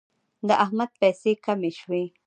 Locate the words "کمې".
1.45-1.71